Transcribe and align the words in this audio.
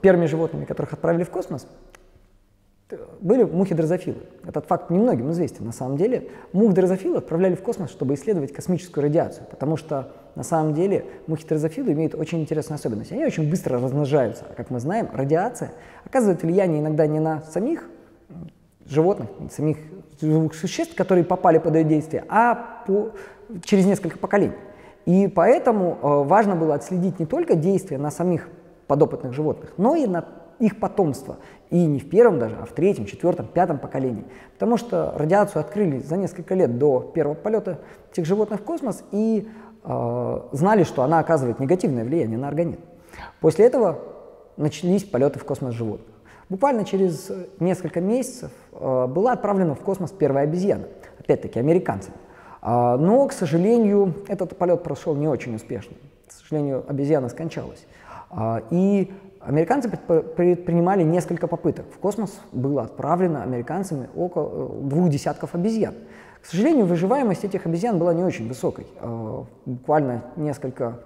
Первыми 0.00 0.26
животными, 0.26 0.64
которых 0.64 0.92
отправили 0.94 1.22
в 1.22 1.30
космос, 1.30 1.66
были 3.20 3.44
мухи-дрозофилы. 3.44 4.18
Этот 4.46 4.66
факт 4.66 4.90
немногим 4.90 5.30
известен 5.30 5.64
на 5.64 5.72
самом 5.72 5.96
деле. 5.96 6.28
Мух-дрозофилы 6.52 7.18
отправляли 7.18 7.54
в 7.54 7.62
космос, 7.62 7.90
чтобы 7.90 8.14
исследовать 8.14 8.52
космическую 8.52 9.02
радиацию, 9.02 9.46
потому 9.50 9.76
что 9.76 10.12
на 10.34 10.42
самом 10.42 10.74
деле 10.74 11.06
мухи-дрозофилы 11.26 11.92
имеют 11.92 12.14
очень 12.14 12.40
интересную 12.40 12.76
особенность. 12.76 13.12
Они 13.12 13.24
очень 13.24 13.48
быстро 13.48 13.80
размножаются. 13.80 14.44
А 14.50 14.54
как 14.54 14.70
мы 14.70 14.80
знаем, 14.80 15.08
радиация 15.12 15.72
оказывает 16.04 16.42
влияние 16.42 16.80
иногда 16.80 17.06
не 17.06 17.20
на 17.20 17.42
самих 17.42 17.88
животных, 18.86 19.28
самих 19.50 19.78
живых 20.20 20.54
существ, 20.54 20.94
которые 20.94 21.24
попали 21.24 21.58
под 21.58 21.76
ее 21.76 21.84
действие, 21.84 22.24
а 22.28 22.82
по, 22.86 23.12
через 23.64 23.86
несколько 23.86 24.18
поколений. 24.18 24.54
И 25.04 25.28
поэтому 25.28 25.98
э, 26.00 26.24
важно 26.24 26.54
было 26.54 26.74
отследить 26.74 27.18
не 27.18 27.26
только 27.26 27.54
действия 27.54 27.98
на 27.98 28.10
самих 28.10 28.48
подопытных 28.86 29.32
животных, 29.32 29.72
но 29.76 29.96
и 29.96 30.06
на 30.06 30.24
их 30.58 30.78
потомство. 30.78 31.36
И 31.70 31.86
не 31.86 31.98
в 31.98 32.08
первом 32.08 32.38
даже, 32.38 32.56
а 32.60 32.66
в 32.66 32.72
третьем, 32.72 33.06
четвертом, 33.06 33.46
пятом 33.46 33.78
поколении. 33.78 34.24
Потому 34.54 34.76
что 34.76 35.12
радиацию 35.16 35.60
открыли 35.60 35.98
за 35.98 36.16
несколько 36.16 36.54
лет 36.54 36.78
до 36.78 37.00
первого 37.00 37.34
полета 37.34 37.78
этих 38.12 38.26
животных 38.26 38.60
в 38.60 38.64
космос 38.64 39.02
и 39.10 39.48
э, 39.82 40.40
знали, 40.52 40.84
что 40.84 41.02
она 41.02 41.18
оказывает 41.18 41.58
негативное 41.58 42.04
влияние 42.04 42.38
на 42.38 42.48
организм. 42.48 42.80
После 43.40 43.66
этого 43.66 43.98
начались 44.56 45.04
полеты 45.04 45.38
в 45.38 45.44
космос 45.44 45.74
животных. 45.74 46.08
Буквально 46.48 46.84
через 46.84 47.30
несколько 47.60 48.00
месяцев 48.00 48.50
э, 48.72 49.06
была 49.06 49.32
отправлена 49.32 49.74
в 49.74 49.80
космос 49.80 50.12
первая 50.12 50.44
обезьяна, 50.44 50.84
опять-таки 51.18 51.58
американцами. 51.58 52.16
Э, 52.62 52.96
но, 52.98 53.26
к 53.26 53.32
сожалению, 53.32 54.14
этот 54.28 54.56
полет 54.56 54.82
прошел 54.82 55.14
не 55.14 55.28
очень 55.28 55.54
успешно. 55.54 55.96
К 56.26 56.32
сожалению, 56.32 56.84
обезьяна 56.88 57.28
скончалась. 57.28 57.86
Э, 58.30 58.60
и 58.70 59.12
Американцы 59.44 59.90
предпринимали 59.90 61.02
несколько 61.02 61.48
попыток. 61.48 61.86
В 61.92 61.98
космос 61.98 62.38
было 62.52 62.82
отправлено 62.82 63.42
американцами 63.42 64.08
около 64.14 64.50
э, 64.52 64.80
двух 64.82 65.08
десятков 65.08 65.56
обезьян. 65.56 65.94
К 66.40 66.46
сожалению, 66.46 66.86
выживаемость 66.86 67.42
этих 67.42 67.66
обезьян 67.66 67.98
была 67.98 68.14
не 68.14 68.22
очень 68.22 68.46
высокой. 68.46 68.86
Э, 69.00 69.42
буквально 69.66 70.22
несколько 70.36 71.00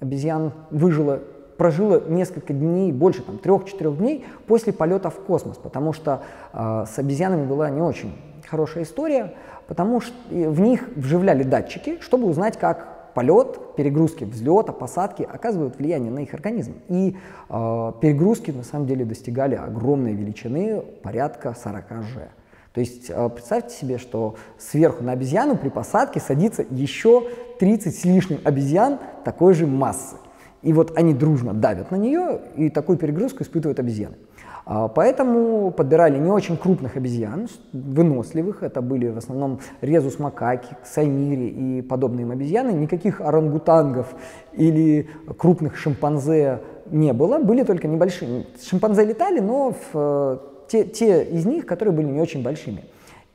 обезьян 0.00 0.52
выжило, 0.70 1.20
прожило 1.58 2.02
несколько 2.08 2.54
дней, 2.54 2.92
больше 2.92 3.22
там 3.22 3.36
трех-четырех 3.36 3.98
дней 3.98 4.24
после 4.46 4.72
полета 4.72 5.10
в 5.10 5.16
космос, 5.16 5.58
потому 5.58 5.92
что 5.92 6.22
с 6.52 6.98
обезьянами 6.98 7.46
была 7.46 7.70
не 7.70 7.80
очень 7.80 8.12
хорошая 8.46 8.84
история, 8.84 9.34
потому 9.66 10.00
что 10.00 10.14
в 10.30 10.60
них 10.60 10.88
вживляли 10.96 11.42
датчики, 11.42 11.98
чтобы 12.00 12.28
узнать, 12.28 12.58
как 12.58 13.12
полет, 13.14 13.74
перегрузки 13.76 14.24
взлета, 14.24 14.72
посадки 14.72 15.22
оказывают 15.22 15.76
влияние 15.76 16.10
на 16.10 16.20
их 16.20 16.34
организм. 16.34 16.74
И 16.88 17.16
э, 17.48 17.92
перегрузки 18.00 18.50
на 18.50 18.62
самом 18.62 18.86
деле 18.86 19.04
достигали 19.04 19.54
огромной 19.54 20.14
величины, 20.14 20.82
порядка 21.02 21.54
40 21.62 21.88
G. 21.88 22.28
То 22.72 22.80
есть 22.80 23.10
э, 23.10 23.28
представьте 23.28 23.74
себе, 23.74 23.98
что 23.98 24.36
сверху 24.58 25.04
на 25.04 25.12
обезьяну 25.12 25.56
при 25.56 25.68
посадке 25.68 26.20
садится 26.20 26.64
еще 26.70 27.28
30 27.58 27.94
с 27.94 28.04
лишним 28.04 28.40
обезьян 28.44 28.98
такой 29.24 29.54
же 29.54 29.66
массы. 29.66 30.16
И 30.62 30.72
вот 30.72 30.96
они 30.96 31.12
дружно 31.12 31.52
давят 31.52 31.90
на 31.90 31.96
нее, 31.96 32.40
и 32.56 32.70
такую 32.70 32.96
перегрузку 32.96 33.42
испытывают 33.42 33.80
обезьяны. 33.80 34.16
А, 34.64 34.88
поэтому 34.88 35.72
подбирали 35.72 36.18
не 36.18 36.30
очень 36.30 36.56
крупных 36.56 36.96
обезьян, 36.96 37.48
выносливых, 37.72 38.62
это 38.62 38.80
были 38.80 39.08
в 39.08 39.18
основном 39.18 39.60
резус 39.80 40.18
макаки, 40.18 40.76
саймири 40.84 41.48
и 41.48 41.82
подобные 41.82 42.22
им 42.22 42.30
обезьяны, 42.30 42.70
никаких 42.70 43.20
орангутангов 43.20 44.14
или 44.52 45.08
крупных 45.36 45.76
шимпанзе 45.76 46.60
не 46.90 47.12
было, 47.12 47.38
были 47.38 47.64
только 47.64 47.88
небольшие. 47.88 48.46
Шимпанзе 48.62 49.04
летали, 49.04 49.40
но 49.40 49.72
в, 49.72 49.76
э, 49.94 50.38
те, 50.68 50.84
те 50.84 51.24
из 51.24 51.44
них, 51.44 51.66
которые 51.66 51.94
были 51.94 52.06
не 52.06 52.20
очень 52.20 52.42
большими. 52.42 52.84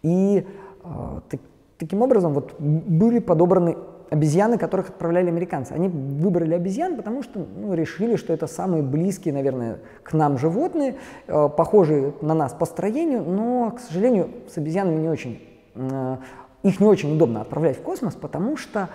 И 0.04 0.46
э, 0.84 0.88
так, 1.30 1.42
таким 1.78 2.02
образом 2.02 2.34
вот 2.34 2.56
были 2.60 3.20
подобраны 3.20 3.76
обезьяны, 4.10 4.58
которых 4.58 4.90
отправляли 4.90 5.28
американцы. 5.28 5.74
Они 5.74 5.88
выбрали 5.88 6.54
обезьян, 6.54 6.96
потому 6.96 7.24
что 7.24 7.46
ну, 7.56 7.74
решили, 7.74 8.16
что 8.16 8.34
это 8.34 8.48
самые 8.48 8.84
близкие, 8.84 9.34
наверное, 9.34 9.80
к 10.04 10.14
нам 10.14 10.38
животные, 10.38 10.96
э, 11.28 11.50
похожие 11.50 12.14
на 12.22 12.34
нас 12.34 12.54
по 12.54 12.66
строению, 12.66 13.24
но, 13.24 13.72
к 13.72 13.80
сожалению, 13.80 14.30
с 14.50 14.58
обезьянами 14.58 15.02
не 15.02 15.10
очень, 15.10 15.42
э, 15.76 16.18
их 16.64 16.80
не 16.80 16.88
очень 16.88 17.16
удобно 17.16 17.42
отправлять 17.42 17.78
в 17.78 17.82
космос, 17.82 18.16
потому 18.16 18.58
что 18.58 18.90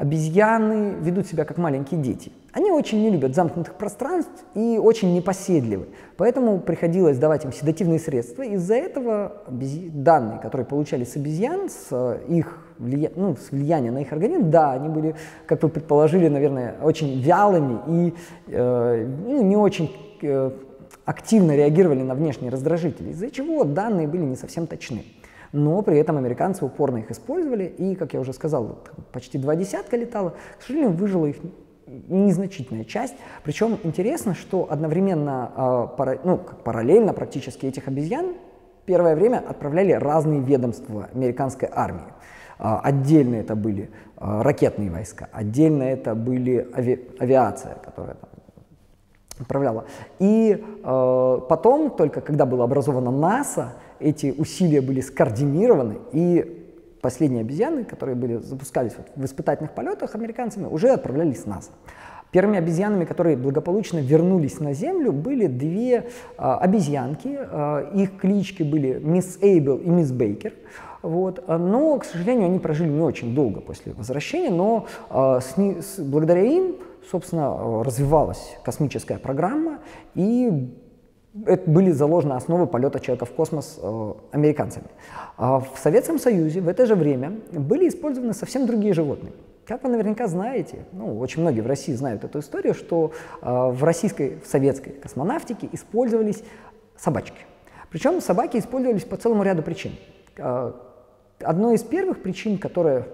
обезьяны 0.00 0.94
ведут 1.00 1.26
себя 1.26 1.44
как 1.44 1.58
маленькие 1.58 2.00
дети. 2.00 2.32
Они 2.52 2.70
очень 2.72 3.02
не 3.02 3.10
любят 3.10 3.34
замкнутых 3.34 3.74
пространств 3.74 4.44
и 4.54 4.78
очень 4.78 5.14
непоседливы. 5.14 5.88
Поэтому 6.16 6.58
приходилось 6.58 7.18
давать 7.18 7.44
им 7.44 7.52
седативные 7.52 7.98
средства. 7.98 8.42
Из-за 8.42 8.76
этого 8.76 9.42
данные, 9.48 10.38
которые 10.40 10.66
получали 10.66 11.04
с 11.04 11.16
обезьян, 11.16 11.68
с 11.68 12.18
их 12.28 12.58
влия... 12.80 13.12
ну, 13.14 13.36
с 13.36 13.52
на 13.52 13.98
их 13.98 14.12
организм, 14.12 14.50
да, 14.50 14.72
они 14.72 14.88
были, 14.88 15.14
как 15.46 15.62
вы 15.62 15.68
предположили, 15.68 16.28
наверное, 16.28 16.76
очень 16.82 17.20
вялыми 17.20 17.78
и 17.86 18.14
э, 18.48 19.06
ну, 19.26 19.42
не 19.42 19.56
очень 19.56 19.92
э, 20.22 20.50
активно 21.04 21.54
реагировали 21.54 22.02
на 22.02 22.14
внешние 22.14 22.50
раздражители, 22.50 23.10
из-за 23.10 23.30
чего 23.30 23.64
данные 23.64 24.08
были 24.08 24.22
не 24.22 24.36
совсем 24.36 24.66
точны. 24.66 25.04
Но 25.52 25.82
при 25.82 25.98
этом 25.98 26.16
американцы 26.16 26.64
упорно 26.64 26.98
их 26.98 27.10
использовали, 27.10 27.64
и, 27.64 27.96
как 27.96 28.14
я 28.14 28.20
уже 28.20 28.32
сказал, 28.32 28.78
почти 29.12 29.36
два 29.36 29.56
десятка 29.56 29.96
летало. 29.96 30.34
К 30.58 30.62
сожалению, 30.62 30.92
выжила 30.92 31.26
их 31.26 31.36
незначительная 31.86 32.84
часть. 32.84 33.16
Причем 33.42 33.78
интересно, 33.82 34.34
что 34.34 34.68
одновременно, 34.70 35.50
э, 35.54 35.96
пара, 35.96 36.18
ну, 36.24 36.38
параллельно 36.38 37.12
практически 37.12 37.66
этих 37.66 37.88
обезьян 37.88 38.34
первое 38.86 39.14
время 39.14 39.38
отправляли 39.38 39.92
разные 39.92 40.40
ведомства 40.40 41.08
американской 41.14 41.68
армии. 41.70 42.12
А, 42.62 42.78
отдельно 42.80 43.36
это 43.36 43.56
были 43.56 43.88
а, 44.18 44.42
ракетные 44.42 44.90
войска, 44.90 45.28
отдельно 45.32 45.82
это 45.82 46.14
были 46.14 46.68
ави 46.74 47.08
авиация, 47.18 47.76
которая 47.82 48.16
там 48.16 48.28
управляла. 49.40 49.86
И 50.18 50.52
э, 50.52 51.40
потом, 51.48 51.90
только 51.92 52.20
когда 52.20 52.44
было 52.44 52.64
образовано 52.64 53.10
НАСА, 53.10 53.72
эти 53.98 54.34
усилия 54.36 54.82
были 54.82 55.00
скоординированы, 55.00 55.96
и 56.12 56.76
последние 57.00 57.40
обезьяны, 57.40 57.84
которые 57.84 58.16
были, 58.16 58.36
запускались 58.36 58.92
вот 58.98 59.06
в 59.16 59.24
испытательных 59.24 59.72
полетах 59.72 60.14
американцами, 60.14 60.66
уже 60.66 60.90
отправлялись 60.90 61.40
с 61.40 61.46
НАСА. 61.46 61.70
Первыми 62.30 62.58
обезьянами, 62.58 63.06
которые 63.06 63.38
благополучно 63.38 63.98
вернулись 63.98 64.60
на 64.60 64.74
Землю, 64.74 65.10
были 65.10 65.46
две 65.46 65.94
э, 65.96 66.02
обезьянки. 66.36 67.38
Э, 67.40 67.90
их 67.94 68.18
клички 68.18 68.62
были 68.62 69.00
Мисс 69.02 69.38
Эйбл 69.40 69.78
и 69.78 69.88
Мисс 69.88 70.12
Бейкер. 70.12 70.52
Вот. 71.02 71.42
Но, 71.48 71.98
к 71.98 72.04
сожалению, 72.04 72.46
они 72.46 72.58
прожили 72.58 72.88
не 72.88 73.00
очень 73.00 73.34
долго 73.34 73.60
после 73.60 73.92
возвращения, 73.92 74.50
но 74.50 74.86
э, 75.10 75.40
с, 75.40 75.56
с, 75.56 75.98
благодаря 75.98 76.42
им, 76.42 76.76
собственно, 77.10 77.82
развивалась 77.82 78.56
космическая 78.64 79.18
программа, 79.18 79.78
и 80.14 80.70
это 81.46 81.70
были 81.70 81.90
заложены 81.90 82.32
основы 82.32 82.66
полета 82.66 82.98
человека 83.00 83.24
в 83.24 83.32
космос 83.32 83.78
э, 83.80 84.12
американцами. 84.32 84.86
А 85.36 85.60
в 85.60 85.78
Советском 85.80 86.18
Союзе 86.18 86.60
в 86.60 86.68
это 86.68 86.86
же 86.86 86.94
время 86.94 87.34
были 87.52 87.88
использованы 87.88 88.34
совсем 88.34 88.66
другие 88.66 88.92
животные. 88.92 89.32
Как 89.64 89.84
вы 89.84 89.90
наверняка 89.90 90.26
знаете, 90.26 90.84
ну, 90.92 91.18
очень 91.18 91.42
многие 91.42 91.60
в 91.60 91.66
России 91.66 91.92
знают 91.94 92.24
эту 92.24 92.40
историю, 92.40 92.74
что 92.74 93.12
э, 93.40 93.70
в 93.70 93.84
российской, 93.84 94.40
в 94.40 94.46
советской 94.46 94.90
космонавтике 94.90 95.68
использовались 95.70 96.42
собачки. 96.96 97.38
Причем 97.90 98.20
собаки 98.20 98.56
использовались 98.56 99.04
по 99.04 99.16
целому 99.16 99.42
ряду 99.44 99.62
причин. 99.62 99.92
Э, 101.40 101.44
Одной 101.44 101.74
из 101.74 101.82
первых 101.82 102.22
причин, 102.22 102.58
которая 102.58 103.06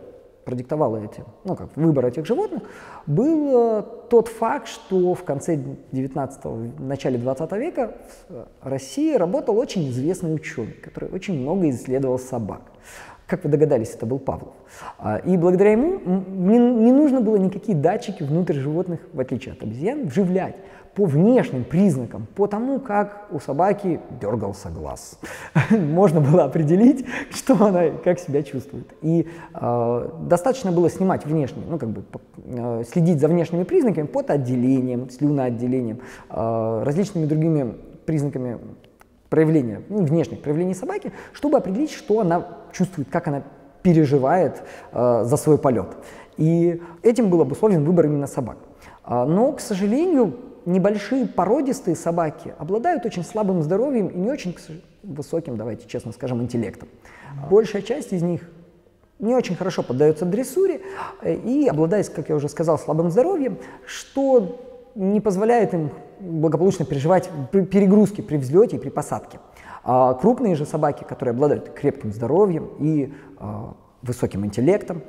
продиктовала 0.45 0.99
эти, 0.99 1.25
ну, 1.45 1.57
как 1.57 1.77
выбор 1.77 2.07
этих 2.07 2.25
животных, 2.25 2.63
был 3.07 3.83
тот 4.09 4.29
факт, 4.29 4.69
что 4.69 5.15
в 5.15 5.25
конце 5.25 5.57
19-го, 5.57 6.85
начале 6.85 7.19
20 7.19 7.53
века 7.53 7.97
в 8.29 8.47
России 8.63 9.17
работал 9.17 9.59
очень 9.59 9.89
известный 9.91 10.33
ученый, 10.33 10.75
который 10.75 11.11
очень 11.11 11.41
много 11.41 11.69
исследовал 11.71 12.21
собак. 12.21 12.63
Как 13.27 13.43
вы 13.43 13.51
догадались, 13.51 13.91
это 13.91 14.07
был 14.07 14.21
Павлов. 14.21 14.55
А, 14.99 15.17
и 15.17 15.37
благодаря 15.37 15.73
ему 15.73 15.99
не 15.99 16.93
нужно 16.93 17.21
было 17.21 17.35
никакие 17.35 17.77
датчики 17.77 18.23
внутрь 18.23 18.55
животных, 18.55 19.01
в 19.13 19.19
отличие 19.19 19.55
от 19.55 19.63
обезьян, 19.65 20.07
вживлять 20.07 20.55
по 20.97 21.05
внешним 21.05 21.65
признакам, 21.65 22.27
по 22.35 22.47
тому, 22.47 22.81
как 22.81 23.27
у 23.31 23.39
собаки 23.39 24.01
дергался 24.19 24.71
глаз. 24.71 25.21
Можно 25.71 26.23
было 26.23 26.45
определить, 26.45 27.05
что 27.31 27.55
она, 27.67 27.91
как 28.03 28.19
себя 28.19 28.43
чувствует. 28.43 28.95
И 29.03 29.29
э, 29.55 30.09
достаточно 30.23 30.73
было 30.73 30.89
снимать 30.89 31.27
внешние, 31.27 31.67
ну 31.69 31.79
как 31.79 31.91
бы 31.91 32.03
э, 32.47 32.85
следить 32.91 33.21
за 33.21 33.29
внешними 33.29 33.65
признаками, 33.65 34.07
потоотделением, 34.07 35.11
слюноотделением, 35.11 36.01
э, 36.31 36.83
различными 36.83 37.27
другими 37.27 37.75
признаками 38.07 38.59
проявления, 39.29 39.83
ну, 39.91 40.03
внешних 40.03 40.41
проявлений 40.41 40.75
собаки, 40.75 41.13
чтобы 41.35 41.59
определить, 41.59 41.91
что 41.91 42.21
она 42.21 42.47
чувствует, 42.73 43.09
как 43.11 43.29
она 43.29 43.43
переживает 43.83 44.63
э, 44.93 45.25
за 45.25 45.37
свой 45.37 45.59
полет. 45.59 45.89
И 46.39 46.81
этим 47.03 47.29
был 47.29 47.43
обусловлен 47.43 47.85
выбор 47.85 48.07
именно 48.07 48.27
собак. 48.27 48.57
А, 49.05 49.25
но, 49.25 49.53
к 49.53 49.61
сожалению, 49.61 50.35
небольшие 50.67 51.27
породистые 51.27 51.97
собаки 51.97 52.55
обладают 52.59 53.07
очень 53.07 53.25
слабым 53.25 53.63
здоровьем 53.63 54.09
и 54.09 54.19
не 54.19 54.31
очень 54.31 54.57
высоким, 55.03 55.57
давайте 55.57 55.89
честно 55.89 56.13
скажем, 56.13 56.43
интеллектом. 56.43 56.89
Большая 57.49 57.83
часть 57.83 58.13
из 58.13 58.23
них 58.23 58.43
не 59.19 59.35
очень 59.35 59.57
хорошо 59.57 59.83
поддается 59.83 60.27
дрессуре 60.27 60.83
э, 61.23 61.35
и 61.35 61.67
обладает, 61.69 62.11
как 62.11 62.29
я 62.29 62.35
уже 62.35 62.49
сказал, 62.49 62.79
слабым 62.79 63.11
здоровьем, 63.11 63.59
что 63.87 64.61
не 64.95 65.21
позволяет 65.21 65.73
им 65.73 65.91
благополучно 66.21 66.85
переживать 66.85 67.31
перегрузки 67.53 68.21
при 68.21 68.37
взлете 68.37 68.77
и 68.77 68.79
при 68.79 68.89
посадке. 68.89 69.39
А 69.85 70.15
крупные 70.15 70.55
же 70.57 70.67
собаки, 70.67 71.05
которые 71.05 71.33
обладают 71.33 71.71
крепким 71.71 72.13
здоровьем 72.13 72.71
и 72.81 73.15
а, 73.39 73.75
высоким 74.03 74.45
интеллектом, 74.45 75.03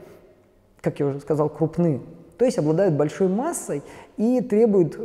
как 0.81 0.99
я 0.99 1.07
уже 1.07 1.19
сказал, 1.19 1.49
крупны, 1.49 2.01
то 2.37 2.45
есть 2.45 2.57
обладают 2.57 2.95
большой 2.95 3.27
массой 3.27 3.81
и 4.17 4.41
требуют 4.41 4.95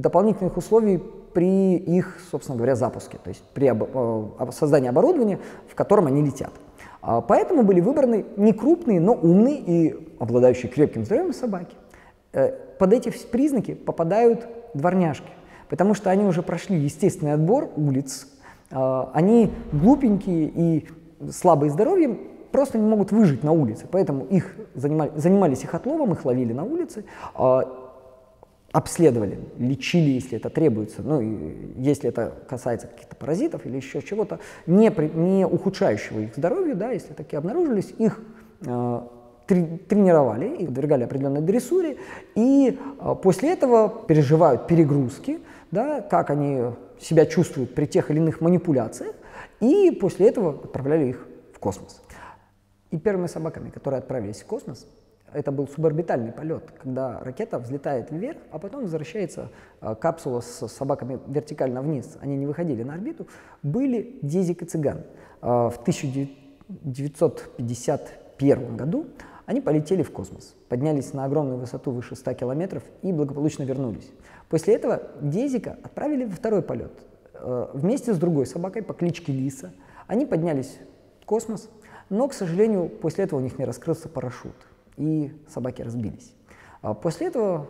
дополнительных 0.00 0.56
условий 0.56 1.02
при 1.32 1.76
их, 1.76 2.18
собственно 2.30 2.56
говоря, 2.56 2.74
запуске, 2.74 3.18
то 3.22 3.28
есть 3.28 3.42
при 3.54 3.70
э, 3.70 4.50
создании 4.52 4.88
оборудования, 4.88 5.38
в 5.68 5.74
котором 5.74 6.06
они 6.06 6.22
летят. 6.22 6.50
А 7.00 7.20
поэтому 7.20 7.62
были 7.62 7.80
выбраны 7.80 8.24
не 8.36 8.52
крупные, 8.52 9.00
но 9.00 9.12
умные 9.12 9.58
и 9.58 10.16
обладающие 10.18 10.70
крепким 10.70 11.04
здоровьем 11.04 11.34
собаки. 11.34 11.74
Э, 12.32 12.52
под 12.78 12.92
эти 12.92 13.10
признаки 13.10 13.74
попадают 13.74 14.46
дворняжки, 14.74 15.30
потому 15.68 15.94
что 15.94 16.10
они 16.10 16.24
уже 16.24 16.42
прошли 16.42 16.78
естественный 16.78 17.34
отбор 17.34 17.70
улиц, 17.76 18.26
э, 18.70 19.04
они 19.12 19.52
глупенькие 19.72 20.50
и 20.54 20.88
слабые 21.30 21.70
здоровьем, 21.70 22.18
просто 22.52 22.78
не 22.78 22.88
могут 22.88 23.12
выжить 23.12 23.42
на 23.42 23.52
улице, 23.52 23.86
поэтому 23.90 24.24
их 24.24 24.54
занимали, 24.74 25.12
занимались 25.16 25.64
их 25.64 25.74
отловом, 25.74 26.12
их 26.12 26.24
ловили 26.24 26.52
на 26.52 26.64
улице, 26.64 27.04
э, 27.38 27.60
обследовали, 28.72 29.38
лечили, 29.58 30.10
если 30.10 30.38
это 30.38 30.50
требуется, 30.50 31.02
ну, 31.02 31.20
и 31.20 31.72
если 31.76 32.10
это 32.10 32.34
касается 32.48 32.86
каких-то 32.86 33.16
паразитов 33.16 33.64
или 33.64 33.76
еще 33.76 34.02
чего-то, 34.02 34.40
не, 34.66 34.92
не 35.14 35.46
ухудшающего 35.46 36.20
их 36.20 36.36
здоровью, 36.36 36.76
да, 36.76 36.90
если 36.90 37.14
такие 37.14 37.38
обнаружились, 37.38 37.94
их 37.98 38.20
э, 38.66 39.00
тренировали 39.46 40.56
и 40.56 40.66
подвергали 40.66 41.04
определенной 41.04 41.40
дрессуре, 41.40 41.96
и 42.34 42.78
э, 43.00 43.14
после 43.22 43.52
этого 43.52 43.88
переживают 44.06 44.66
перегрузки, 44.66 45.40
да, 45.70 46.02
как 46.02 46.30
они 46.30 46.64
себя 47.00 47.24
чувствуют 47.24 47.74
при 47.74 47.86
тех 47.86 48.10
или 48.10 48.18
иных 48.18 48.40
манипуляциях, 48.40 49.14
и 49.60 49.90
после 49.90 50.28
этого 50.28 50.50
отправляли 50.50 51.06
их 51.06 51.26
в 51.54 51.58
космос. 51.58 52.02
И 52.90 52.98
первыми 52.98 53.26
собаками, 53.26 53.70
которые 53.70 53.98
отправились 53.98 54.42
в 54.42 54.46
космос, 54.46 54.86
это 55.32 55.50
был 55.52 55.68
суборбитальный 55.68 56.32
полет, 56.32 56.72
когда 56.80 57.20
ракета 57.20 57.58
взлетает 57.58 58.10
вверх, 58.10 58.38
а 58.50 58.58
потом 58.58 58.82
возвращается 58.82 59.50
э, 59.80 59.94
капсула 59.94 60.40
с 60.40 60.66
собаками 60.68 61.20
вертикально 61.26 61.80
вниз. 61.82 62.18
Они 62.20 62.36
не 62.36 62.46
выходили 62.46 62.82
на 62.82 62.94
орбиту. 62.94 63.28
Были 63.62 64.18
Дезик 64.22 64.62
и 64.62 64.64
Цыган. 64.64 65.02
Э, 65.42 65.68
в 65.68 65.76
1951 65.82 68.76
году 68.76 69.04
они 69.44 69.60
полетели 69.60 70.02
в 70.02 70.10
космос, 70.12 70.56
поднялись 70.68 71.12
на 71.12 71.24
огромную 71.24 71.58
высоту 71.58 71.90
выше 71.90 72.16
100 72.16 72.32
километров 72.34 72.82
и 73.02 73.12
благополучно 73.12 73.64
вернулись. 73.64 74.10
После 74.48 74.74
этого 74.74 75.02
Дезика 75.20 75.76
отправили 75.82 76.24
во 76.24 76.36
второй 76.36 76.62
полет. 76.62 76.92
Э, 77.34 77.68
вместе 77.74 78.14
с 78.14 78.18
другой 78.18 78.46
собакой 78.46 78.82
по 78.82 78.94
кличке 78.94 79.32
Лиса 79.32 79.72
они 80.06 80.24
поднялись 80.24 80.78
в 81.20 81.26
космос, 81.26 81.68
но, 82.10 82.28
к 82.28 82.34
сожалению, 82.34 82.88
после 82.88 83.24
этого 83.24 83.40
у 83.40 83.42
них 83.42 83.58
не 83.58 83.64
раскрылся 83.64 84.08
парашют 84.08 84.56
и 84.96 85.32
собаки 85.48 85.82
разбились. 85.82 86.34
А 86.82 86.94
после 86.94 87.28
этого 87.28 87.66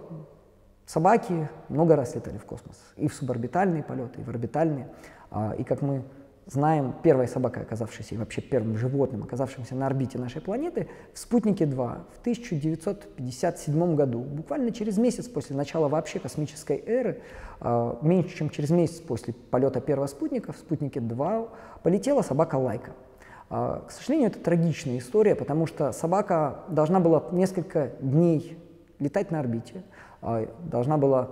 собаки 0.86 1.48
много 1.68 1.96
раз 1.96 2.14
летали 2.14 2.38
в 2.38 2.44
космос, 2.44 2.76
и 2.96 3.08
в 3.08 3.14
суборбитальные 3.14 3.82
полеты, 3.82 4.20
и 4.20 4.24
в 4.24 4.28
орбитальные. 4.28 4.88
А, 5.30 5.54
и 5.58 5.64
как 5.64 5.82
мы 5.82 6.02
знаем, 6.46 6.94
первая 7.02 7.26
собака, 7.26 7.60
оказавшаяся, 7.60 8.14
и 8.14 8.18
вообще 8.18 8.40
первым 8.40 8.76
животным, 8.78 9.22
оказавшимся 9.22 9.74
на 9.74 9.86
орбите 9.86 10.18
нашей 10.18 10.40
планеты, 10.40 10.88
в 11.12 11.18
«Спутнике-2» 11.18 11.74
в 11.76 12.20
1957 12.20 13.96
году, 13.96 14.20
буквально 14.20 14.70
через 14.70 14.96
месяц 14.96 15.28
после 15.28 15.56
начала 15.56 15.88
вообще 15.88 16.20
космической 16.20 16.82
эры, 16.86 17.20
а, 17.60 17.98
меньше 18.00 18.36
чем 18.36 18.48
через 18.48 18.70
месяц 18.70 19.00
после 19.00 19.34
полета 19.34 19.80
первого 19.80 20.06
спутника, 20.06 20.52
в 20.52 20.56
«Спутнике-2» 20.56 21.50
полетела 21.82 22.22
собака 22.22 22.56
Лайка– 22.56 22.92
к 23.48 23.90
сожалению, 23.90 24.28
это 24.30 24.40
трагичная 24.40 24.98
история, 24.98 25.34
потому 25.34 25.66
что 25.66 25.92
собака 25.92 26.60
должна 26.68 27.00
была 27.00 27.24
несколько 27.32 27.92
дней 28.00 28.58
летать 28.98 29.30
на 29.30 29.40
орбите, 29.40 29.84
а, 30.20 30.46
должна 30.64 30.98
была 30.98 31.30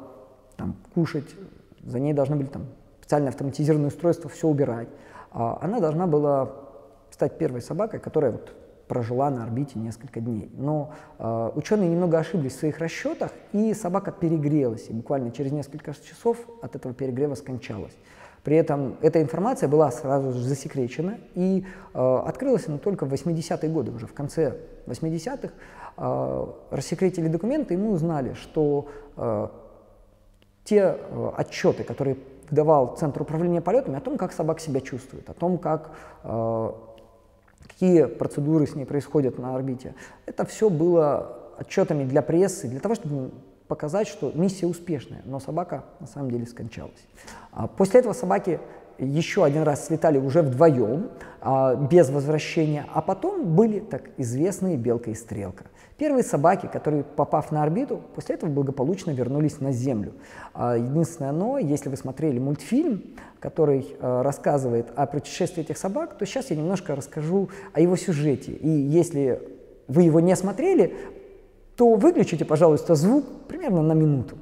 там, 0.56 0.76
кушать, 0.94 1.28
за 1.84 2.00
ней 2.00 2.12
должны 2.12 2.36
были 2.36 2.46
там, 2.46 2.66
специальное 3.00 3.30
автоматизированное 3.30 3.88
устройство 3.88 4.30
все 4.30 4.48
убирать. 4.48 4.88
А, 5.30 5.58
она 5.60 5.80
должна 5.80 6.06
была 6.06 6.52
стать 7.10 7.38
первой 7.38 7.60
собакой, 7.60 8.00
которая 8.00 8.32
вот 8.32 8.54
прожила 8.88 9.30
на 9.30 9.42
орбите 9.42 9.78
несколько 9.78 10.20
дней. 10.20 10.50
Но 10.54 10.92
э, 11.18 11.50
ученые 11.56 11.90
немного 11.90 12.18
ошиблись 12.18 12.54
в 12.54 12.58
своих 12.60 12.78
расчетах, 12.78 13.32
и 13.52 13.74
собака 13.74 14.12
перегрелась, 14.12 14.88
и 14.88 14.92
буквально 14.92 15.32
через 15.32 15.50
несколько 15.50 15.92
часов 15.92 16.38
от 16.62 16.76
этого 16.76 16.94
перегрева 16.94 17.34
скончалась. 17.34 17.96
При 18.46 18.56
этом 18.56 18.96
эта 19.02 19.20
информация 19.20 19.68
была 19.68 19.90
сразу 19.90 20.30
же 20.30 20.38
засекречена 20.38 21.18
и 21.34 21.66
э, 21.94 22.16
открылась 22.26 22.68
она 22.68 22.78
только 22.78 23.04
в 23.04 23.12
80-е 23.12 23.68
годы, 23.68 23.90
уже 23.90 24.06
в 24.06 24.14
конце 24.14 24.58
80-х. 24.86 25.52
Э, 25.96 26.46
рассекретили 26.70 27.26
документы, 27.26 27.74
и 27.74 27.76
мы 27.76 27.90
узнали, 27.90 28.34
что 28.34 28.86
э, 29.16 29.48
те 30.62 30.96
э, 30.96 31.30
отчеты, 31.36 31.82
которые 31.82 32.18
выдавал 32.48 32.94
Центр 32.94 33.22
управления 33.22 33.60
полетами, 33.60 33.98
о 33.98 34.00
том, 34.00 34.16
как 34.16 34.30
собака 34.32 34.60
себя 34.60 34.80
чувствует, 34.80 35.28
о 35.28 35.34
том, 35.34 35.58
как, 35.58 35.90
э, 36.22 36.70
какие 37.66 38.04
процедуры 38.04 38.68
с 38.68 38.76
ней 38.76 38.84
происходят 38.84 39.40
на 39.40 39.56
орбите, 39.56 39.96
это 40.24 40.44
все 40.44 40.70
было 40.70 41.50
отчетами 41.58 42.04
для 42.04 42.22
прессы, 42.22 42.68
для 42.68 42.78
того, 42.78 42.94
чтобы 42.94 43.32
показать, 43.68 44.08
что 44.08 44.32
миссия 44.34 44.66
успешная, 44.66 45.22
но 45.24 45.40
собака 45.40 45.84
на 46.00 46.06
самом 46.06 46.30
деле 46.30 46.46
скончалась. 46.46 47.06
А 47.52 47.66
после 47.66 48.00
этого 48.00 48.12
собаки 48.12 48.60
еще 48.98 49.44
один 49.44 49.62
раз 49.62 49.86
слетали 49.86 50.18
уже 50.18 50.42
вдвоем, 50.42 51.10
а, 51.40 51.74
без 51.74 52.08
возвращения, 52.10 52.86
а 52.92 53.02
потом 53.02 53.54
были 53.54 53.80
так 53.80 54.10
известные 54.16 54.76
Белка 54.76 55.10
и 55.10 55.14
Стрелка. 55.14 55.64
Первые 55.98 56.24
собаки, 56.24 56.66
которые, 56.66 57.04
попав 57.04 57.50
на 57.52 57.62
орбиту, 57.62 58.02
после 58.14 58.34
этого 58.34 58.50
благополучно 58.50 59.10
вернулись 59.10 59.60
на 59.60 59.72
Землю. 59.72 60.12
А, 60.54 60.76
единственное 60.76 61.32
но, 61.32 61.58
если 61.58 61.88
вы 61.88 61.96
смотрели 61.96 62.38
мультфильм, 62.38 63.02
который 63.40 63.96
рассказывает 64.00 64.88
о 64.96 65.06
путешествии 65.06 65.62
этих 65.62 65.78
собак, 65.78 66.18
то 66.18 66.26
сейчас 66.26 66.50
я 66.50 66.56
немножко 66.56 66.96
расскажу 66.96 67.50
о 67.72 67.80
его 67.80 67.96
сюжете. 67.96 68.52
И 68.52 68.68
если 68.68 69.40
вы 69.88 70.02
его 70.02 70.20
не 70.20 70.34
смотрели, 70.36 70.96
то 71.76 71.94
выключите, 71.94 72.44
пожалуйста, 72.44 72.94
звук 72.94 73.24
примерно 73.48 73.82
на 73.82 73.92
минуту. 73.92 74.36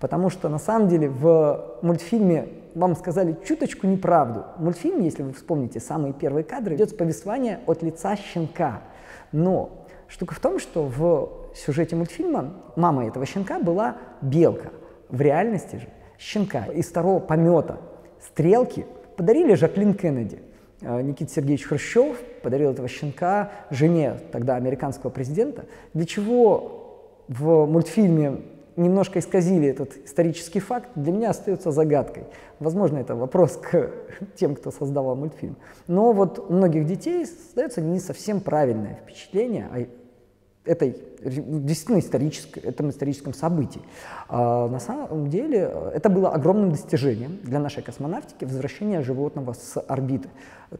Потому 0.00 0.30
что 0.30 0.48
на 0.48 0.58
самом 0.58 0.88
деле 0.88 1.08
в 1.08 1.78
мультфильме 1.82 2.48
вам 2.74 2.96
сказали 2.96 3.36
чуточку 3.46 3.86
неправду. 3.86 4.44
Мультфильм, 4.58 5.00
если 5.00 5.22
вы 5.22 5.32
вспомните 5.32 5.80
самые 5.80 6.12
первые 6.12 6.44
кадры, 6.44 6.76
идет 6.76 6.90
с 6.90 6.94
повествования 6.94 7.60
от 7.66 7.82
лица 7.82 8.16
щенка. 8.16 8.82
Но 9.32 9.86
штука 10.06 10.34
в 10.34 10.40
том, 10.40 10.58
что 10.58 10.84
в 10.84 11.54
сюжете 11.54 11.96
мультфильма 11.96 12.54
мама 12.76 13.06
этого 13.06 13.26
щенка 13.26 13.58
была 13.58 13.96
белка. 14.22 14.70
В 15.08 15.20
реальности 15.20 15.76
же 15.76 15.88
щенка 16.18 16.66
из 16.66 16.86
второго 16.86 17.18
помета 17.18 17.78
стрелки 18.20 18.86
подарили 19.16 19.54
Жаклин 19.54 19.94
Кеннеди. 19.94 20.40
Э, 20.80 21.00
Никита 21.02 21.32
Сергеевич 21.32 21.64
Хрущев 21.64 22.18
подарил 22.42 22.70
этого 22.70 22.88
щенка 22.88 23.50
жене 23.70 24.14
тогда 24.32 24.56
американского 24.56 25.10
президента, 25.10 25.66
для 25.94 26.06
чего 26.06 27.14
в 27.28 27.66
мультфильме 27.66 28.40
немножко 28.76 29.18
исказили 29.18 29.68
этот 29.68 29.96
исторический 30.06 30.60
факт, 30.60 30.88
для 30.94 31.12
меня 31.12 31.30
остается 31.30 31.72
загадкой. 31.72 32.24
Возможно, 32.60 32.98
это 32.98 33.14
вопрос 33.16 33.56
к 33.56 33.90
тем, 34.36 34.54
кто 34.54 34.70
создавал 34.70 35.16
мультфильм. 35.16 35.56
Но 35.88 36.12
вот 36.12 36.38
у 36.38 36.52
многих 36.52 36.86
детей 36.86 37.26
создается 37.26 37.80
не 37.80 37.98
совсем 37.98 38.40
правильное 38.40 39.00
впечатление 39.02 39.68
о 39.72 39.86
этой 40.68 40.96
действительно 41.22 41.98
историческом, 41.98 42.62
этом 42.64 42.90
историческом 42.90 43.34
событии. 43.34 43.80
А 44.28 44.68
на 44.68 44.78
самом 44.78 45.28
деле 45.28 45.72
это 45.94 46.08
было 46.08 46.30
огромным 46.30 46.70
достижением 46.70 47.38
для 47.42 47.58
нашей 47.58 47.82
космонавтики 47.82 48.44
возвращение 48.44 49.02
животного 49.02 49.54
с 49.54 49.80
орбиты. 49.80 50.28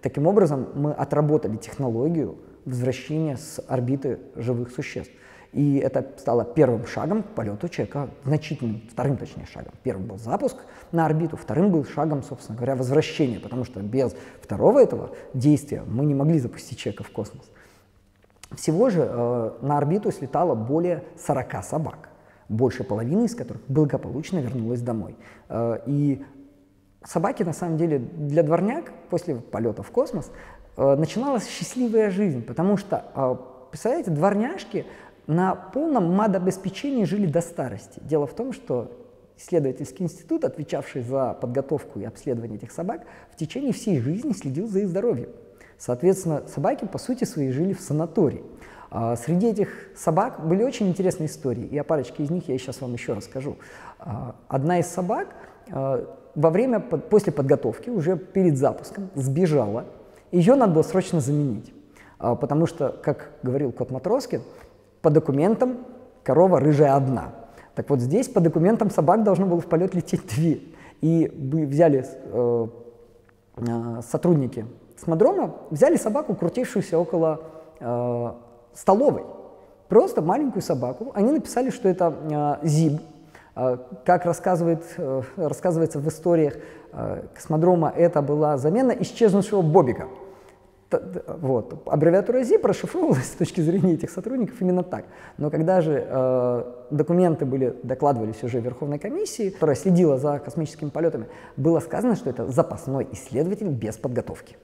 Таким 0.02 0.26
образом, 0.26 0.68
мы 0.74 0.92
отработали 0.92 1.56
технологию 1.56 2.36
возвращения 2.64 3.36
с 3.36 3.62
орбиты 3.66 4.18
живых 4.36 4.70
существ. 4.70 5.12
И 5.52 5.78
это 5.78 6.06
стало 6.18 6.44
первым 6.44 6.86
шагом 6.86 7.22
к 7.22 7.28
полету 7.28 7.68
человека, 7.68 8.10
значительным, 8.24 8.82
вторым 8.90 9.16
точнее 9.16 9.46
шагом. 9.46 9.72
Первым 9.82 10.06
был 10.06 10.18
запуск 10.18 10.56
на 10.92 11.06
орбиту, 11.06 11.38
вторым 11.38 11.72
был 11.72 11.86
шагом, 11.86 12.22
собственно 12.22 12.56
говоря, 12.56 12.76
возвращение, 12.76 13.40
потому 13.40 13.64
что 13.64 13.80
без 13.80 14.14
второго 14.42 14.78
этого 14.78 15.10
действия 15.32 15.82
мы 15.86 16.04
не 16.04 16.14
могли 16.14 16.38
запустить 16.38 16.78
человека 16.78 17.02
в 17.02 17.10
космос. 17.10 17.50
Всего 18.54 18.88
же 18.88 19.06
э, 19.08 19.50
на 19.60 19.76
орбиту 19.76 20.10
слетало 20.10 20.54
более 20.54 21.04
40 21.18 21.64
собак, 21.64 22.08
больше 22.48 22.82
половины 22.82 23.24
из 23.24 23.34
которых 23.34 23.62
благополучно 23.68 24.38
вернулась 24.38 24.80
домой. 24.80 25.16
Э, 25.48 25.78
и 25.86 26.24
собаки, 27.04 27.42
на 27.42 27.52
самом 27.52 27.76
деле, 27.76 27.98
для 27.98 28.42
дворняк 28.42 28.92
после 29.10 29.36
полета 29.36 29.82
в 29.82 29.90
космос 29.90 30.30
э, 30.76 30.96
начиналась 30.96 31.46
счастливая 31.46 32.10
жизнь, 32.10 32.42
потому 32.42 32.76
что, 32.76 33.04
э, 33.14 33.36
представляете, 33.70 34.10
дворняжки 34.10 34.86
на 35.26 35.54
полном 35.54 36.14
мад-обеспечении 36.14 37.04
жили 37.04 37.26
до 37.26 37.42
старости. 37.42 38.00
Дело 38.02 38.26
в 38.26 38.34
том, 38.34 38.54
что 38.54 38.90
исследовательский 39.36 40.04
институт, 40.04 40.44
отвечавший 40.44 41.02
за 41.02 41.34
подготовку 41.34 42.00
и 42.00 42.04
обследование 42.04 42.56
этих 42.56 42.72
собак, 42.72 43.02
в 43.30 43.36
течение 43.36 43.72
всей 43.72 44.00
жизни 44.00 44.32
следил 44.32 44.66
за 44.68 44.80
их 44.80 44.88
здоровьем. 44.88 45.28
Соответственно, 45.78 46.42
собаки, 46.52 46.84
по 46.84 46.98
сути 46.98 47.24
своей, 47.24 47.52
жили 47.52 47.72
в 47.72 47.80
санатории. 47.80 48.42
А 48.90 49.16
среди 49.16 49.48
этих 49.48 49.68
собак 49.96 50.46
были 50.46 50.62
очень 50.62 50.88
интересные 50.88 51.28
истории, 51.28 51.64
и 51.64 51.78
о 51.78 51.84
парочке 51.84 52.22
из 52.22 52.30
них 52.30 52.48
я 52.48 52.58
сейчас 52.58 52.80
вам 52.80 52.94
еще 52.94 53.12
расскажу. 53.12 53.56
А, 53.98 54.34
одна 54.48 54.80
из 54.80 54.86
собак 54.86 55.28
а, 55.70 56.06
во 56.34 56.50
время, 56.50 56.80
после 56.80 57.32
подготовки, 57.32 57.90
уже 57.90 58.16
перед 58.16 58.56
запуском, 58.56 59.10
сбежала. 59.14 59.84
Ее 60.32 60.54
надо 60.54 60.72
было 60.74 60.82
срочно 60.82 61.20
заменить, 61.20 61.72
потому 62.18 62.66
что, 62.66 62.90
как 63.02 63.30
говорил 63.42 63.72
кот 63.72 63.90
Матроскин, 63.90 64.42
по 65.00 65.10
документам 65.10 65.78
корова 66.22 66.60
рыжая 66.60 66.94
одна. 66.94 67.32
Так 67.74 67.88
вот 67.88 68.00
здесь 68.00 68.28
по 68.28 68.40
документам 68.40 68.90
собак 68.90 69.22
должно 69.22 69.46
было 69.46 69.60
в 69.60 69.66
полет 69.66 69.94
лететь 69.94 70.26
две. 70.26 70.60
И 71.00 71.32
взяли 71.32 72.04
э, 72.24 72.66
сотрудники 74.02 74.66
космодрома 74.98 75.54
взяли 75.70 75.96
собаку, 75.96 76.34
крутившуюся 76.34 76.98
около 76.98 77.40
э, 77.80 78.32
столовой. 78.74 79.24
Просто 79.88 80.20
маленькую 80.22 80.62
собаку. 80.62 81.12
Они 81.14 81.30
написали, 81.30 81.70
что 81.70 81.88
это 81.88 82.58
э, 82.62 82.66
ЗИБ. 82.66 83.00
Э, 83.54 83.78
как 84.04 84.24
рассказывает, 84.24 84.82
э, 84.96 85.22
рассказывается 85.36 86.00
в 86.00 86.08
историях 86.08 86.56
э, 86.92 87.22
космодрома, 87.34 87.92
это 87.96 88.22
была 88.22 88.56
замена 88.58 88.90
исчезнувшего 88.90 89.62
Бобика. 89.62 90.06
Вот. 90.90 91.82
Аббревиатура 91.86 92.42
ЗИП 92.42 92.64
расшифровывалась 92.64 93.26
с 93.26 93.36
точки 93.36 93.60
зрения 93.60 93.92
этих 93.92 94.10
сотрудников 94.10 94.60
именно 94.60 94.82
так. 94.82 95.04
Но 95.36 95.50
когда 95.50 95.82
же 95.82 96.04
э, 96.08 96.64
документы 96.90 97.44
были, 97.44 97.76
докладывались 97.82 98.42
уже 98.42 98.60
Верховной 98.60 98.98
комиссии, 98.98 99.50
которая 99.50 99.76
следила 99.76 100.16
за 100.16 100.38
космическими 100.38 100.88
полетами, 100.88 101.26
было 101.56 101.80
сказано, 101.80 102.16
что 102.16 102.30
это 102.30 102.50
запасной 102.50 103.06
исследователь 103.12 103.68
без 103.68 103.98
подготовки. 103.98 104.56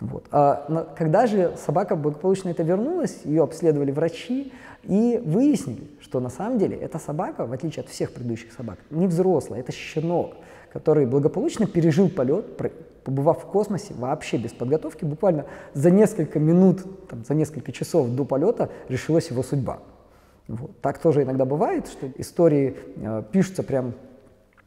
Вот. 0.00 0.26
А 0.30 0.92
когда 0.96 1.26
же 1.26 1.54
собака 1.64 1.96
благополучно 1.96 2.48
это 2.48 2.62
вернулась, 2.62 3.20
ее 3.24 3.42
обследовали 3.42 3.90
врачи 3.92 4.52
и 4.82 5.20
выяснили, 5.24 5.88
что 6.00 6.20
на 6.20 6.28
самом 6.28 6.58
деле 6.58 6.76
эта 6.76 6.98
собака, 6.98 7.46
в 7.46 7.52
отличие 7.52 7.84
от 7.84 7.88
всех 7.88 8.12
предыдущих 8.12 8.52
собак, 8.52 8.78
не 8.90 9.06
взрослая, 9.06 9.60
это 9.60 9.70
щенок, 9.72 10.34
который 10.72 11.06
благополучно 11.06 11.66
пережил 11.66 12.08
полет, 12.08 12.56
побывав 13.04 13.42
в 13.42 13.46
космосе 13.46 13.94
вообще 13.94 14.38
без 14.38 14.52
подготовки, 14.52 15.04
буквально 15.04 15.46
за 15.74 15.90
несколько 15.90 16.38
минут, 16.40 17.08
там, 17.08 17.24
за 17.24 17.34
несколько 17.34 17.72
часов 17.72 18.08
до 18.10 18.24
полета 18.24 18.70
решилась 18.88 19.30
его 19.30 19.42
судьба. 19.42 19.80
Вот. 20.48 20.80
Так 20.80 20.98
тоже 20.98 21.22
иногда 21.22 21.44
бывает, 21.44 21.86
что 21.86 22.10
истории 22.18 22.76
э, 22.96 23.22
пишутся 23.30 23.62
прям 23.62 23.94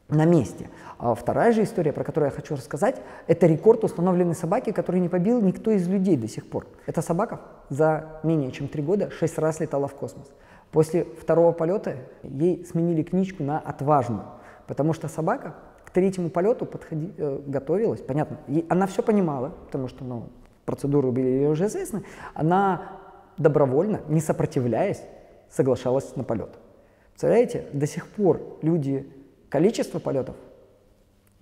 на 0.08 0.24
месте. 0.24 0.70
А 0.98 1.14
вторая 1.14 1.52
же 1.52 1.62
история, 1.64 1.92
про 1.92 2.04
которую 2.04 2.30
я 2.30 2.36
хочу 2.36 2.54
рассказать, 2.54 3.00
это 3.26 3.46
рекорд 3.46 3.84
установленной 3.84 4.34
собаки, 4.34 4.70
который 4.70 5.00
не 5.00 5.08
побил 5.08 5.40
никто 5.40 5.70
из 5.70 5.88
людей 5.88 6.16
до 6.16 6.28
сих 6.28 6.48
пор. 6.48 6.66
Эта 6.86 7.02
собака 7.02 7.40
за 7.70 8.20
менее 8.22 8.52
чем 8.52 8.68
три 8.68 8.82
года 8.82 9.10
шесть 9.10 9.38
раз 9.38 9.60
летала 9.60 9.88
в 9.88 9.94
космос. 9.94 10.32
После 10.70 11.04
второго 11.04 11.52
полета 11.52 11.96
ей 12.22 12.64
сменили 12.64 13.02
книжку 13.02 13.42
на 13.42 13.58
отважную, 13.58 14.24
потому 14.66 14.92
что 14.92 15.08
собака 15.08 15.54
к 15.84 15.90
третьему 15.90 16.30
полету 16.30 16.66
подходи, 16.66 17.12
э, 17.16 17.40
готовилась, 17.46 18.00
понятно, 18.00 18.38
ей, 18.46 18.66
она 18.68 18.86
все 18.86 19.02
понимала, 19.02 19.54
потому 19.66 19.88
что 19.88 20.04
ну, 20.04 20.28
процедуры 20.64 21.10
были 21.10 21.26
ей 21.26 21.46
уже 21.48 21.66
известны, 21.66 22.02
она 22.34 22.82
добровольно, 23.38 24.00
не 24.08 24.20
сопротивляясь, 24.20 25.02
соглашалась 25.50 26.14
на 26.16 26.24
полет. 26.24 26.50
Представляете, 27.10 27.66
до 27.72 27.86
сих 27.86 28.06
пор 28.08 28.40
люди 28.62 29.10
Количество 29.56 29.98
полетов 29.98 30.36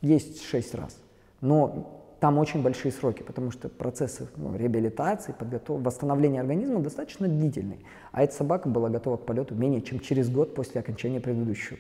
есть 0.01 0.45
6 0.45 0.77
раз, 0.77 0.97
но 1.41 2.15
там 2.21 2.39
очень 2.39 2.63
большие 2.63 2.93
сроки, 2.93 3.25
потому 3.25 3.51
что 3.51 3.69
процессы 3.69 4.29
ну, 4.37 4.55
реабилитации, 4.57 5.35
подготов... 5.37 5.83
восстановления 5.83 6.39
организма 6.39 6.79
достаточно 6.79 7.27
длительные. 7.27 7.81
А 8.13 8.23
эта 8.23 8.33
собака 8.33 8.69
была 8.69 8.89
готова 8.89 9.17
к 9.17 9.27
полету 9.27 9.57
менее 9.57 9.83
чем 9.83 9.99
через 9.99 10.31
год 10.31 10.55
после 10.55 10.81
окончания 10.81 11.19
предыдущего. 11.19 11.77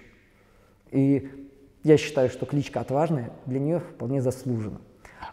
И 0.90 1.30
я 1.84 1.96
считаю, 1.96 2.28
что 2.30 2.46
кличка 2.46 2.80
«Отважная» 2.80 3.30
для 3.46 3.60
нее 3.60 3.78
вполне 3.78 4.20
заслужена. 4.20 4.80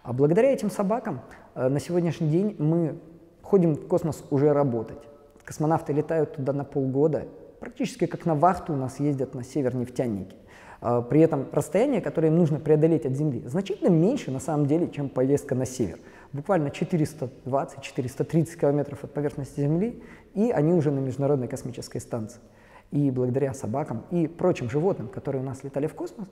А 0.04 0.14
благодаря 0.14 0.52
этим 0.52 0.70
собакам 0.70 1.22
э, 1.56 1.68
на 1.68 1.80
сегодняшний 1.80 2.30
день 2.30 2.56
мы 2.60 3.00
ходим 3.42 3.74
в 3.74 3.88
космос 3.88 4.24
уже 4.30 4.54
работать. 4.54 5.02
Космонавты 5.46 5.94
летают 5.94 6.36
туда 6.36 6.54
на 6.54 6.64
полгода, 6.64 7.28
практически 7.60 8.06
как 8.06 8.28
на 8.28 8.36
вахту 8.36 8.74
у 8.74 8.76
нас 8.76 9.00
ездят 9.00 9.34
на 9.34 9.44
север 9.44 9.76
нефтяники. 9.76 10.36
А, 10.82 11.02
при 11.04 11.22
этом 11.22 11.48
расстояние, 11.52 12.02
которое 12.02 12.30
им 12.30 12.38
нужно 12.38 12.60
преодолеть 12.60 13.06
от 13.06 13.14
Земли, 13.14 13.44
значительно 13.46 13.90
меньше 13.90 14.32
на 14.32 14.40
самом 14.40 14.66
деле, 14.66 14.90
чем 14.90 15.10
поездка 15.10 15.54
на 15.54 15.66
север. 15.66 16.00
Буквально 16.34 16.70
420-430 16.70 18.60
километров 18.60 19.04
от 19.04 19.14
поверхности 19.14 19.60
Земли, 19.60 20.02
и 20.34 20.50
они 20.50 20.74
уже 20.74 20.92
на 20.92 21.00
Международной 21.00 21.48
космической 21.48 22.00
станции. 22.00 22.42
И 22.90 23.12
благодаря 23.12 23.54
собакам 23.54 24.06
и 24.10 24.28
прочим 24.28 24.70
животным, 24.70 25.08
которые 25.08 25.44
у 25.44 25.46
нас 25.46 25.64
летали 25.64 25.88
в 25.88 25.94
космос, 25.94 26.28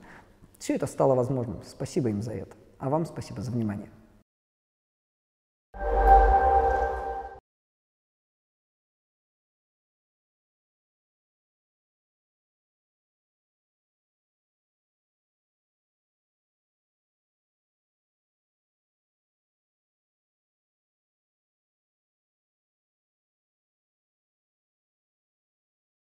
все 0.58 0.74
это 0.74 0.86
стало 0.86 1.14
возможным. 1.14 1.60
Спасибо 1.64 2.10
им 2.10 2.20
за 2.20 2.32
это. 2.32 2.56
А 2.78 2.90
вам 2.90 3.06
спасибо 3.06 3.40
за 3.42 3.50
внимание. 3.50 3.88